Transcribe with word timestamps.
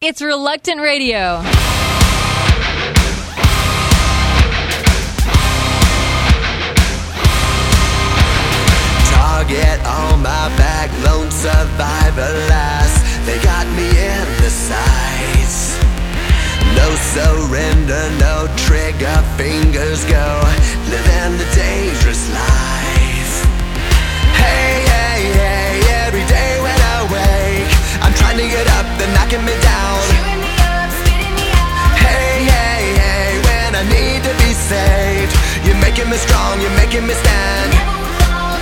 It's 0.00 0.22
Reluctant 0.22 0.80
Radio. 0.80 1.42
Target 9.10 9.80
on 9.84 10.22
my 10.22 10.46
back, 10.54 10.88
lone 11.04 11.32
survivor 11.32 12.30
last. 12.46 13.26
They 13.26 13.42
got 13.42 13.66
me 13.74 13.88
in 13.88 14.26
the 14.38 14.50
sights. 14.50 15.82
No 16.76 16.94
surrender, 16.94 18.08
no 18.20 18.46
trigger, 18.56 19.18
fingers 19.36 20.04
go. 20.04 20.42
Living 20.94 21.38
the 21.38 21.48
dangerous 21.56 22.32
life. 22.32 23.44
Hey, 24.38 24.87
knocking 29.28 29.44
me 29.44 29.52
down. 29.60 30.00
Me 30.40 30.56
up, 30.64 30.88
me 31.04 31.20
hey, 32.00 32.48
hey, 32.48 32.80
hey, 32.96 33.36
when 33.44 33.76
I 33.76 33.84
need 33.84 34.24
to 34.24 34.32
be 34.40 34.54
saved, 34.54 35.36
you're 35.66 35.76
making 35.84 36.08
me 36.08 36.16
strong, 36.16 36.60
you're 36.62 36.76
making 36.80 37.06
me 37.06 37.12
stand. 37.12 37.72
Fall, 38.24 38.56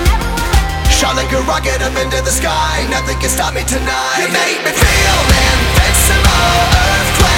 Shot 0.91 1.15
like 1.15 1.31
a 1.31 1.41
rocket 1.47 1.81
up 1.83 1.95
into 2.03 2.19
the 2.23 2.35
sky, 2.35 2.85
nothing 2.91 3.19
can 3.21 3.31
stop 3.31 3.55
me 3.55 3.63
tonight. 3.63 4.19
You 4.19 4.27
make 4.27 4.59
me 4.67 4.73
feel 4.75 5.19
invincible, 5.39 6.51
earthquake. 6.75 7.36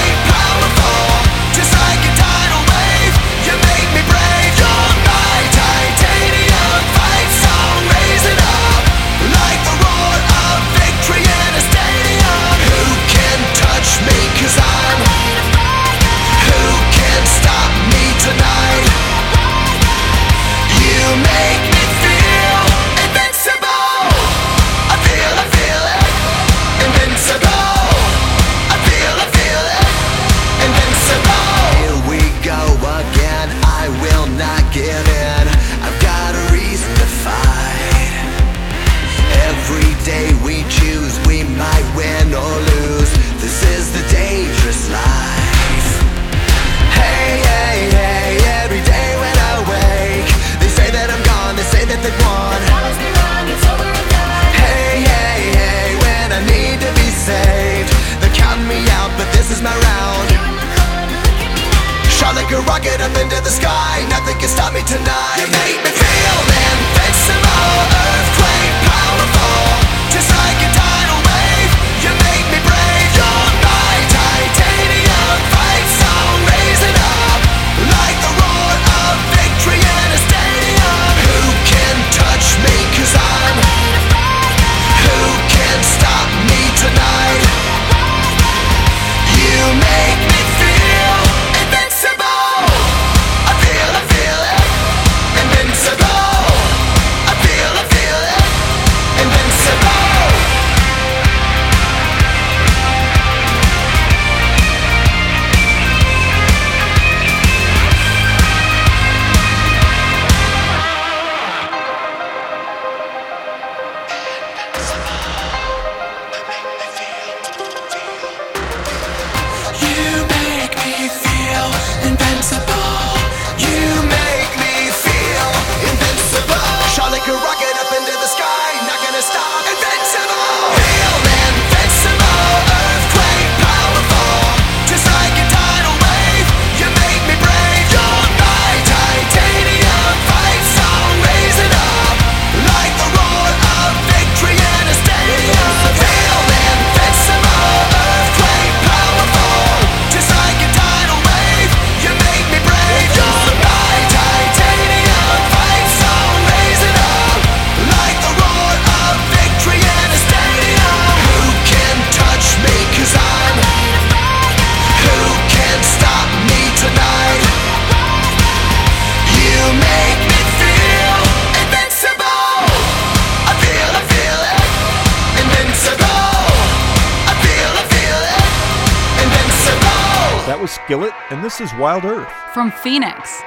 That 180.49 180.59
was 180.59 180.71
Skillet, 180.71 181.13
and 181.29 181.45
this 181.45 181.61
is 181.61 181.75
Wild 181.75 182.07
Earth. 182.07 182.33
From 182.55 182.71
Phoenix. 182.71 183.43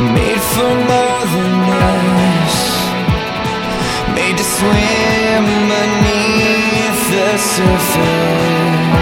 Made 0.00 0.40
for 0.56 0.72
more 0.88 1.24
than 1.36 1.52
this. 2.16 2.56
Made 4.16 4.38
to 4.38 4.44
swim 4.56 5.44
beneath 5.68 7.10
the 7.12 7.36
surface 7.36 9.01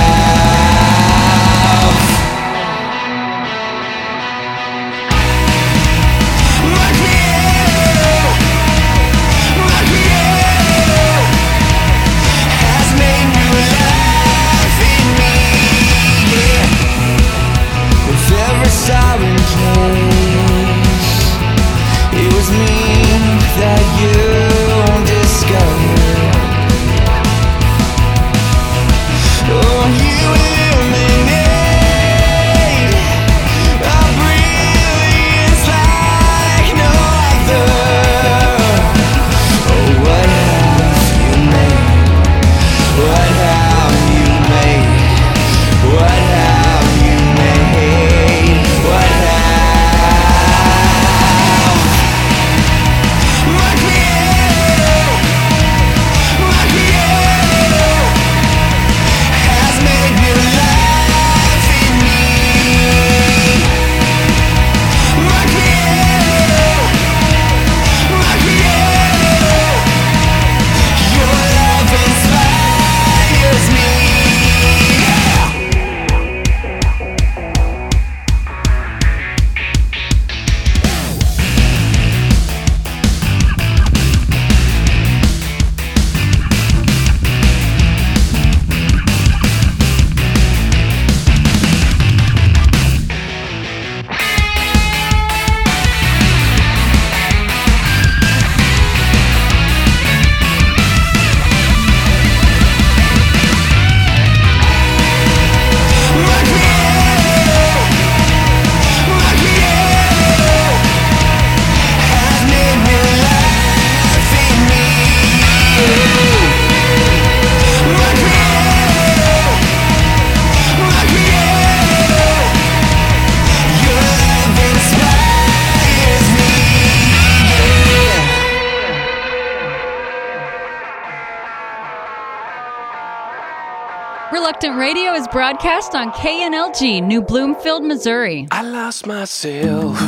Reluctant 134.61 134.79
Radio 134.79 135.13
is 135.13 135.27
broadcast 135.29 135.95
on 135.95 136.11
KNLG, 136.11 137.01
New 137.01 137.23
Bloomfield, 137.23 137.83
Missouri. 137.83 138.47
I 138.51 138.61
lost 138.61 139.07
myself. 139.07 139.99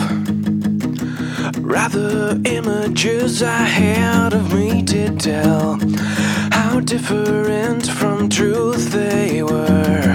Rather 1.58 2.40
images 2.46 3.42
I 3.42 3.64
had 3.64 4.34
of 4.36 4.54
me 4.54 4.84
to 4.84 5.10
tell 5.16 5.80
how 6.52 6.82
different 6.82 7.88
from 7.88 8.30
truth 8.30 8.92
they 8.92 9.42
were. 9.42 10.13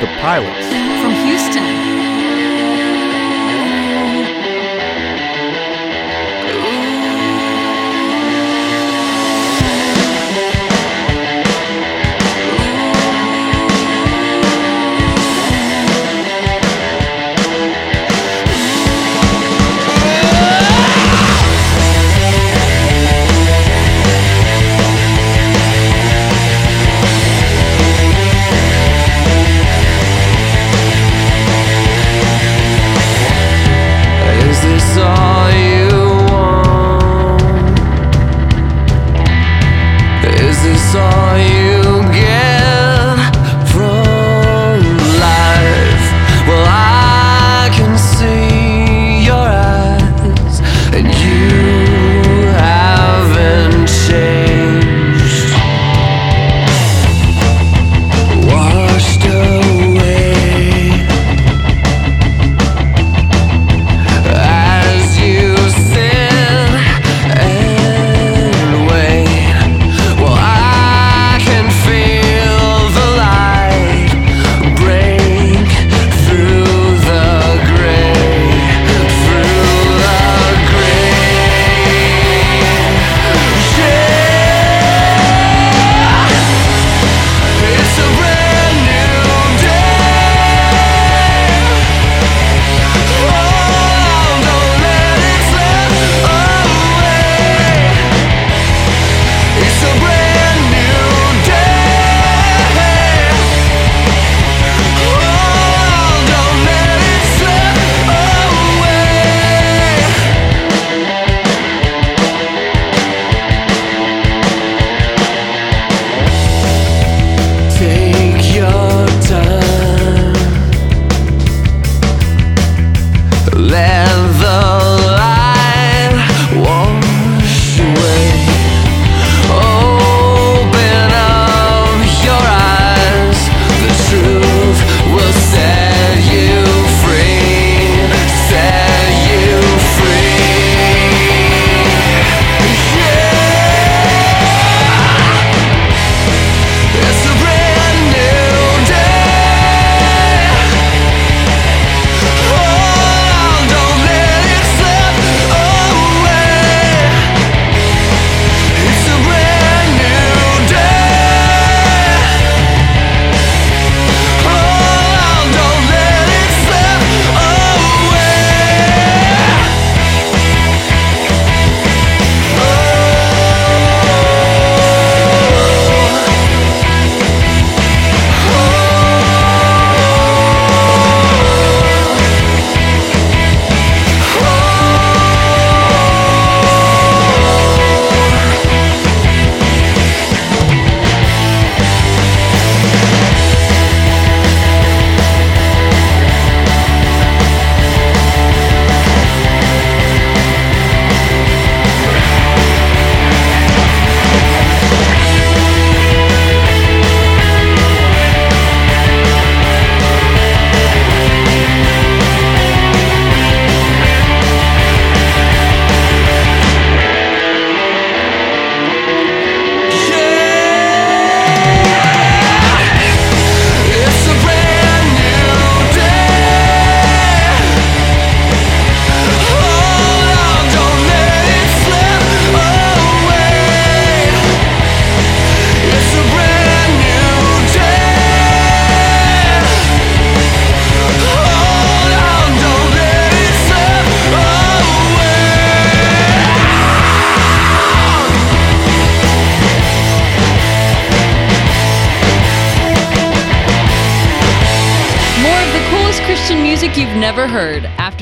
the 0.00 0.06
pilots. 0.20 0.77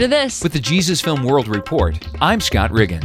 After 0.06 0.24
this. 0.24 0.42
With 0.42 0.52
the 0.52 0.60
Jesus 0.60 1.00
Film 1.00 1.24
World 1.24 1.48
Report, 1.48 1.98
I'm 2.20 2.40
Scott 2.40 2.70
Riggin. 2.70 3.02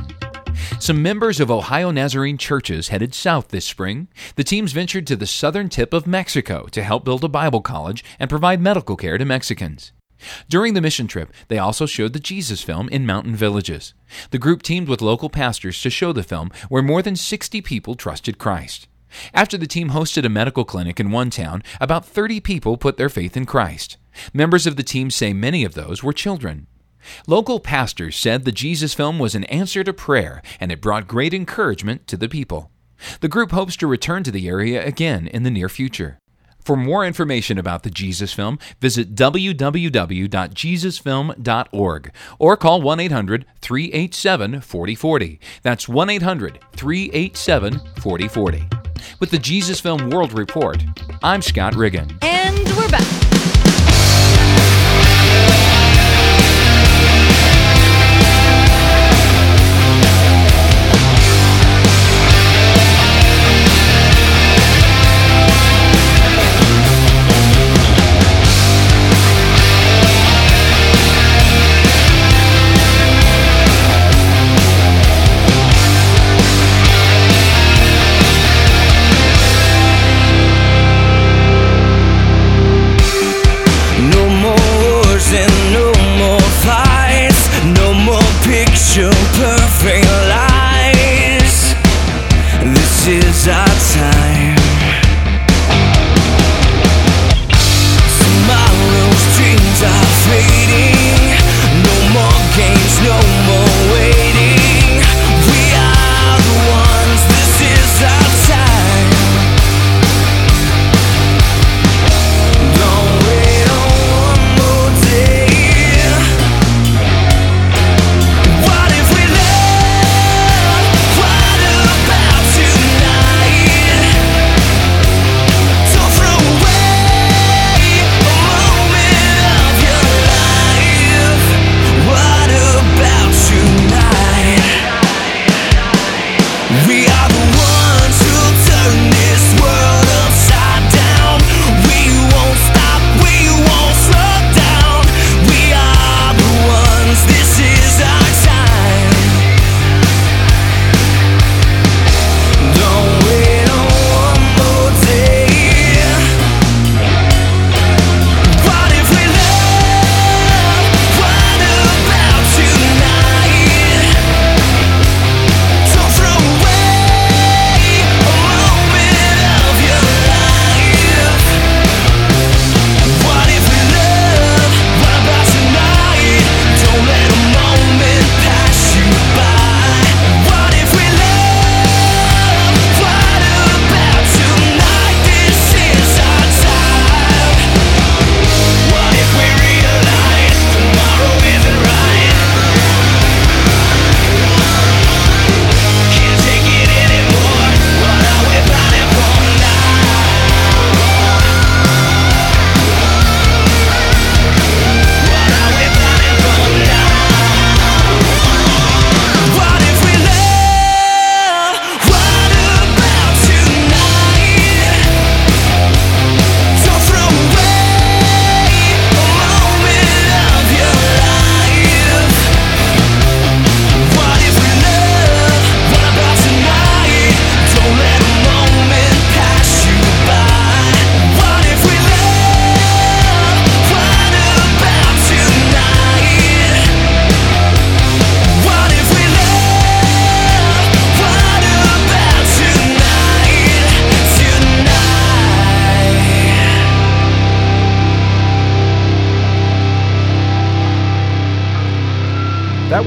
Some 0.79 1.01
members 1.01 1.39
of 1.39 1.49
Ohio 1.49 1.91
Nazarene 1.91 2.37
churches 2.37 2.89
headed 2.89 3.13
south 3.13 3.47
this 3.47 3.65
spring. 3.65 4.07
The 4.35 4.43
teams 4.43 4.71
ventured 4.71 5.07
to 5.07 5.15
the 5.15 5.25
southern 5.25 5.69
tip 5.69 5.93
of 5.93 6.05
Mexico 6.05 6.67
to 6.71 6.83
help 6.83 7.03
build 7.03 7.23
a 7.23 7.29
Bible 7.29 7.61
college 7.61 8.03
and 8.19 8.29
provide 8.29 8.61
medical 8.61 8.95
care 8.95 9.17
to 9.17 9.25
Mexicans. 9.25 9.91
During 10.49 10.75
the 10.75 10.81
mission 10.81 11.07
trip, 11.07 11.33
they 11.47 11.57
also 11.57 11.87
showed 11.87 12.13
the 12.13 12.19
Jesus 12.19 12.61
film 12.61 12.87
in 12.89 13.07
mountain 13.07 13.35
villages. 13.35 13.95
The 14.29 14.37
group 14.37 14.61
teamed 14.61 14.87
with 14.87 15.01
local 15.01 15.29
pastors 15.29 15.81
to 15.81 15.89
show 15.89 16.13
the 16.13 16.23
film 16.23 16.51
where 16.69 16.83
more 16.83 17.01
than 17.01 17.15
60 17.15 17.61
people 17.61 17.95
trusted 17.95 18.37
Christ. 18.37 18.87
After 19.33 19.57
the 19.57 19.67
team 19.67 19.89
hosted 19.89 20.25
a 20.25 20.29
medical 20.29 20.63
clinic 20.63 20.99
in 20.99 21.09
one 21.09 21.31
town, 21.31 21.63
about 21.79 22.05
30 22.05 22.39
people 22.39 22.77
put 22.77 22.97
their 22.97 23.09
faith 23.09 23.35
in 23.35 23.45
Christ. 23.45 23.97
Members 24.33 24.67
of 24.67 24.75
the 24.75 24.83
team 24.83 25.09
say 25.09 25.33
many 25.33 25.63
of 25.63 25.73
those 25.73 26.03
were 26.03 26.13
children. 26.13 26.67
Local 27.27 27.59
pastors 27.59 28.15
said 28.15 28.45
the 28.45 28.51
Jesus 28.51 28.93
film 28.93 29.19
was 29.19 29.35
an 29.35 29.43
answer 29.45 29.83
to 29.83 29.93
prayer 29.93 30.41
and 30.59 30.71
it 30.71 30.81
brought 30.81 31.07
great 31.07 31.33
encouragement 31.33 32.07
to 32.07 32.17
the 32.17 32.29
people. 32.29 32.71
The 33.19 33.27
group 33.27 33.51
hopes 33.51 33.75
to 33.77 33.87
return 33.87 34.23
to 34.23 34.31
the 34.31 34.47
area 34.47 34.85
again 34.85 35.27
in 35.27 35.43
the 35.43 35.51
near 35.51 35.69
future. 35.69 36.19
For 36.63 36.75
more 36.75 37.05
information 37.05 37.57
about 37.57 37.83
the 37.83 37.89
Jesus 37.89 38.33
Film, 38.33 38.59
visit 38.79 39.15
www.jesusfilm.org 39.15 42.13
or 42.37 42.57
call 42.57 42.81
1 42.81 42.99
800 42.99 43.45
387 43.61 44.61
4040. 44.61 45.39
That's 45.63 45.89
1 45.89 46.09
800 46.09 46.59
387 46.73 47.79
4040. 47.99 48.67
With 49.19 49.31
the 49.31 49.39
Jesus 49.39 49.79
Film 49.79 50.11
World 50.11 50.33
Report, 50.33 50.83
I'm 51.23 51.41
Scott 51.41 51.75
Riggin. 51.75 52.15
And 52.21 52.57
we're 52.77 52.89
back. 52.89 53.07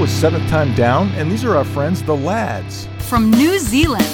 Was 0.05 0.13
Seventh 0.13 0.47
Time 0.51 0.75
Down, 0.75 1.09
and 1.13 1.33
these 1.33 1.47
are 1.47 1.57
our 1.57 1.65
friends, 1.65 2.03
the 2.03 2.15
Lads. 2.15 2.87
From 2.99 3.31
New 3.31 3.59
Zealand. 3.59 4.05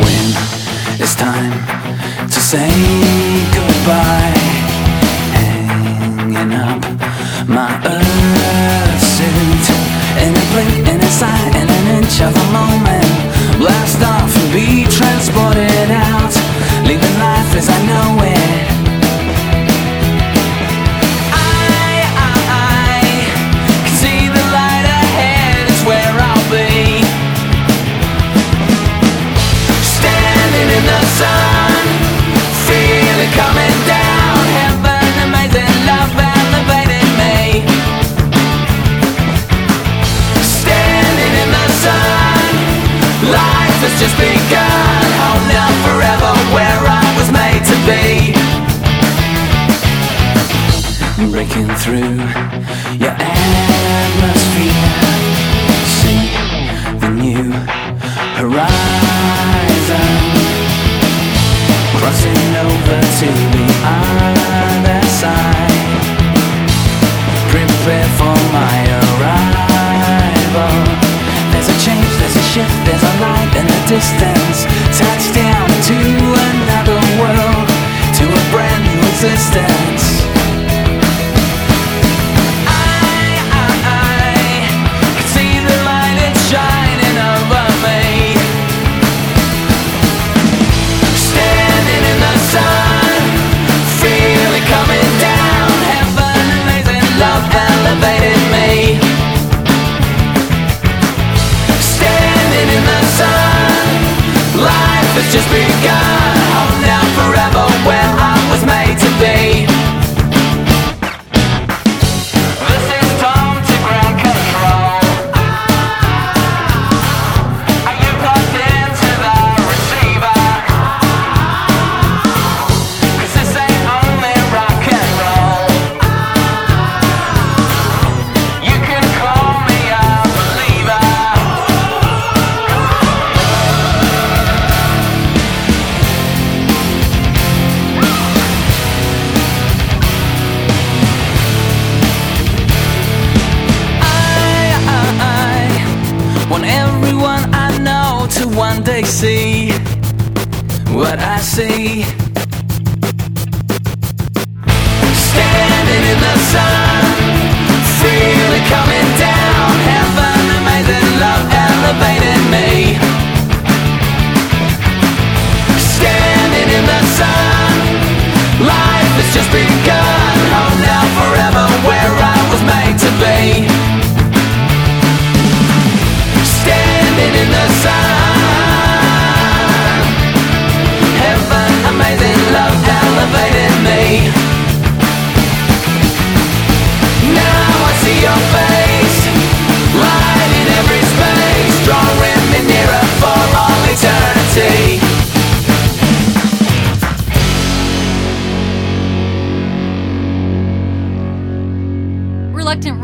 when 0.00 0.26
it's 0.98 1.14
time 1.14 1.52
to 2.26 2.40
say 2.40 2.70
goodbye. 3.52 4.32
Hanging 5.36 6.54
up 6.54 6.80
my 7.46 7.70
earth 7.84 9.02
suit 9.12 9.66
in 10.24 10.32
a 10.32 10.44
blink, 10.52 10.88
in 10.88 11.00
a 11.02 11.10
sign, 11.20 11.54
in 11.60 11.68
an 11.68 12.02
inch 12.02 12.22
of 12.22 12.34
a 12.34 12.46
moment. 12.50 13.30
Blast 13.60 14.00
off 14.02 14.34
and 14.40 14.52
be 14.54 14.84
transported 14.88 15.90
out, 15.90 16.09
as 17.60 17.68
I 17.68 17.86
know 17.86 18.29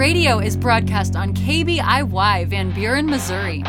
Radio 0.06 0.38
is 0.38 0.56
broadcast 0.56 1.16
on 1.16 1.34
KBIY 1.34 2.46
Van 2.46 2.70
Buren, 2.70 3.06
Missouri. 3.06 3.64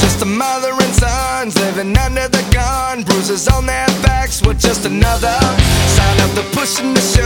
Just 0.00 0.22
a 0.22 0.24
mother 0.24 0.72
and 0.72 0.94
sons 0.94 1.60
living 1.60 1.94
under 1.98 2.26
the 2.26 2.42
gun. 2.50 3.02
Bruises 3.02 3.48
on 3.48 3.66
their 3.66 3.86
backs 4.00 4.40
were 4.40 4.54
just 4.54 4.86
another 4.86 5.38
sign 5.88 6.20
of 6.26 6.34
the 6.34 6.48
push 6.54 6.80
and 6.80 6.96
the 6.96 7.02
shove. 7.02 7.21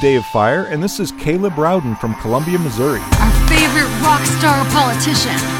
Day 0.00 0.14
of 0.16 0.24
Fire, 0.24 0.64
and 0.64 0.82
this 0.82 0.98
is 0.98 1.12
Caleb 1.12 1.58
Rowden 1.58 1.94
from 1.94 2.14
Columbia, 2.14 2.58
Missouri. 2.58 3.00
Our 3.20 3.48
favorite 3.48 3.88
rock 4.00 4.24
star 4.24 4.64
politician. 4.70 5.59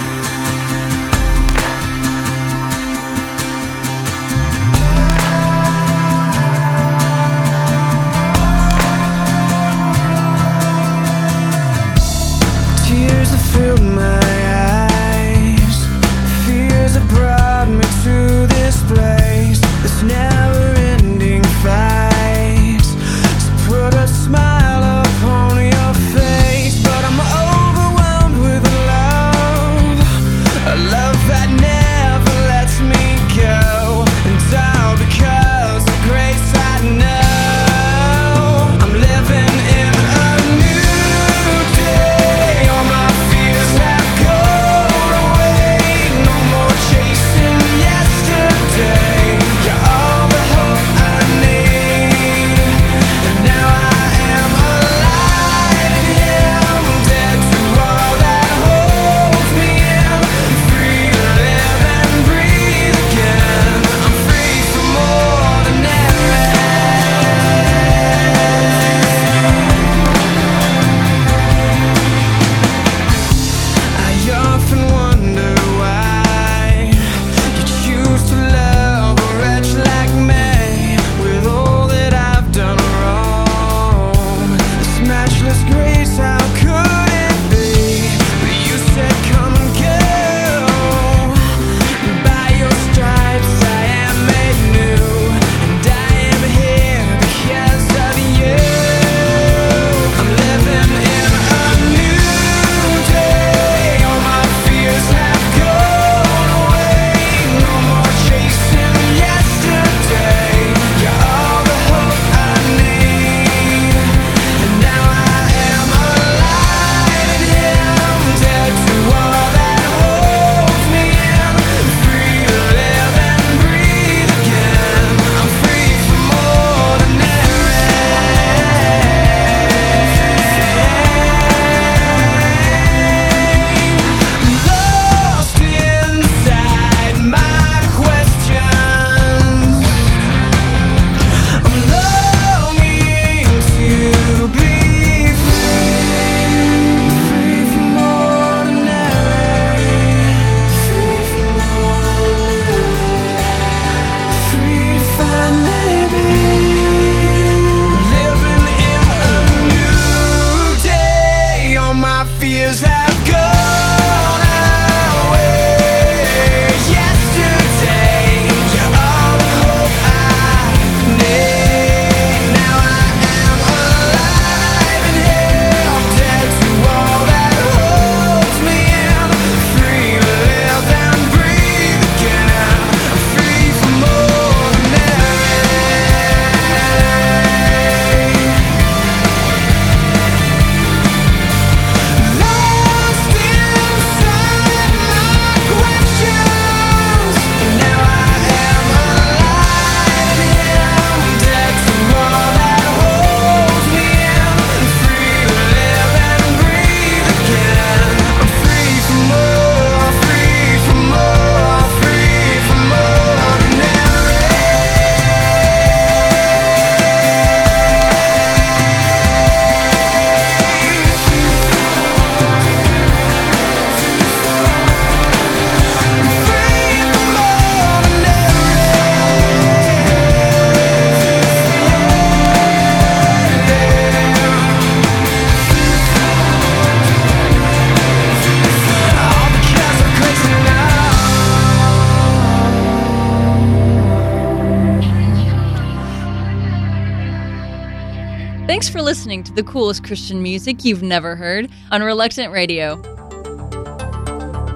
listening 249.40 249.56
to 249.56 249.62
the 249.62 249.70
coolest 249.70 250.04
Christian 250.04 250.42
music 250.42 250.84
you've 250.84 251.02
never 251.02 251.34
heard 251.36 251.70
on 251.90 252.02
Reluctant 252.02 252.52
Radio. 252.52 252.96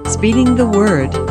Speeding 0.07 0.55
the 0.57 0.67
Word. 0.67 1.24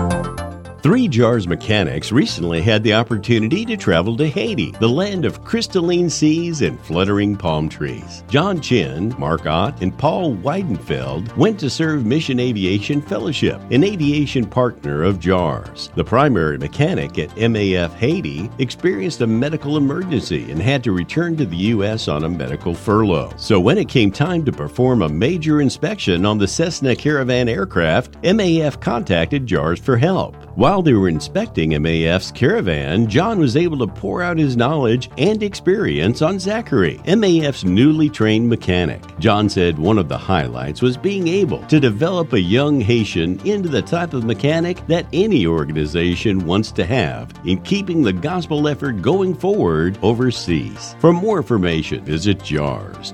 Three 0.83 1.07
JAARS 1.07 1.47
Mechanics 1.47 2.11
recently 2.11 2.61
had 2.61 2.83
the 2.83 2.93
opportunity 2.93 3.63
to 3.67 3.77
travel 3.77 4.17
to 4.17 4.27
Haiti, 4.27 4.71
the 4.81 4.89
land 4.89 5.23
of 5.23 5.41
crystalline 5.45 6.09
seas 6.09 6.61
and 6.61 6.77
fluttering 6.77 7.37
palm 7.37 7.69
trees. 7.69 8.25
John 8.27 8.59
Chin, 8.59 9.15
Mark 9.17 9.45
Ott, 9.45 9.81
and 9.81 9.97
Paul 9.97 10.35
Weidenfeld 10.35 11.33
went 11.37 11.57
to 11.61 11.69
serve 11.69 12.05
Mission 12.05 12.37
Aviation 12.37 13.01
Fellowship, 13.01 13.61
an 13.71 13.85
aviation 13.85 14.45
partner 14.45 15.03
of 15.03 15.21
JAARS. 15.21 15.95
The 15.95 16.03
primary 16.03 16.57
mechanic 16.57 17.17
at 17.17 17.29
MAF 17.37 17.93
Haiti 17.93 18.49
experienced 18.59 19.21
a 19.21 19.27
medical 19.27 19.77
emergency 19.77 20.51
and 20.51 20.61
had 20.61 20.83
to 20.83 20.91
return 20.91 21.37
to 21.37 21.45
the 21.45 21.55
U.S. 21.55 22.09
on 22.09 22.25
a 22.25 22.29
medical 22.29 22.75
furlough. 22.75 23.31
So 23.37 23.57
when 23.57 23.77
it 23.77 23.87
came 23.87 24.11
time 24.11 24.43
to 24.43 24.51
perform 24.51 25.01
a 25.01 25.07
major 25.07 25.61
inspection 25.61 26.25
on 26.25 26.39
the 26.39 26.47
Cessna 26.47 26.93
Caravan 26.93 27.47
aircraft, 27.47 28.21
MAF 28.23 28.81
contacted 28.81 29.45
JAARS 29.45 29.79
for 29.79 29.95
help. 29.95 30.35
While 30.57 30.72
while 30.73 30.81
they 30.81 30.93
were 30.93 31.07
inspecting 31.07 31.79
MAF's 31.79 32.31
caravan, 32.31 33.05
John 33.05 33.37
was 33.37 33.55
able 33.55 33.77
to 33.77 33.85
pour 33.85 34.23
out 34.23 34.39
his 34.39 34.57
knowledge 34.57 35.11
and 35.19 35.43
experience 35.43 36.23
on 36.23 36.39
Zachary, 36.39 36.99
MAF's 37.05 37.63
newly 37.63 38.09
trained 38.09 38.49
mechanic. 38.49 38.99
John 39.19 39.49
said 39.49 39.77
one 39.77 39.99
of 39.99 40.09
the 40.09 40.17
highlights 40.17 40.81
was 40.81 40.97
being 40.97 41.27
able 41.27 41.59
to 41.67 41.79
develop 41.79 42.33
a 42.33 42.41
young 42.41 42.81
Haitian 42.81 43.39
into 43.45 43.69
the 43.69 43.83
type 43.83 44.15
of 44.15 44.23
mechanic 44.23 44.83
that 44.87 45.05
any 45.13 45.45
organization 45.45 46.43
wants 46.43 46.71
to 46.71 46.85
have 46.87 47.31
in 47.45 47.61
keeping 47.61 48.01
the 48.01 48.11
gospel 48.11 48.67
effort 48.67 49.03
going 49.03 49.35
forward 49.35 49.99
overseas. 50.01 50.95
For 50.97 51.13
more 51.13 51.37
information, 51.37 52.03
visit 52.03 52.43
jaars.org. 52.43 53.13